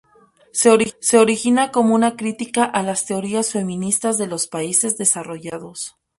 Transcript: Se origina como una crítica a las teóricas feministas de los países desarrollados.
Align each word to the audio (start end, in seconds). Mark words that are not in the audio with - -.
Se 0.51 1.19
origina 1.19 1.71
como 1.71 1.93
una 1.93 2.15
crítica 2.15 2.65
a 2.65 2.81
las 2.81 3.05
teóricas 3.05 3.51
feministas 3.51 4.17
de 4.17 4.25
los 4.25 4.47
países 4.47 4.97
desarrollados. 4.97 5.95